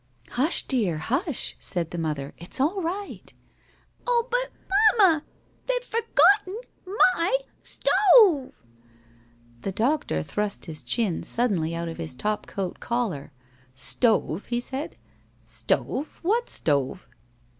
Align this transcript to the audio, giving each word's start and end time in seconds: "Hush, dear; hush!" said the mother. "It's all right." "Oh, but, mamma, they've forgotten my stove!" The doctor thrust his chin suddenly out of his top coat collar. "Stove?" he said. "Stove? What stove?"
"Hush, 0.29 0.65
dear; 0.65 0.97
hush!" 0.97 1.55
said 1.59 1.91
the 1.91 1.99
mother. 1.99 2.33
"It's 2.39 2.59
all 2.59 2.81
right." 2.81 3.31
"Oh, 4.07 4.27
but, 4.31 4.49
mamma, 4.97 5.23
they've 5.67 5.83
forgotten 5.83 6.59
my 6.87 7.37
stove!" 7.61 8.63
The 9.61 9.71
doctor 9.71 10.23
thrust 10.23 10.65
his 10.65 10.83
chin 10.83 11.21
suddenly 11.21 11.75
out 11.75 11.87
of 11.87 11.99
his 11.99 12.15
top 12.15 12.47
coat 12.47 12.79
collar. 12.79 13.31
"Stove?" 13.75 14.47
he 14.47 14.59
said. 14.59 14.95
"Stove? 15.45 16.17
What 16.23 16.49
stove?" 16.49 17.07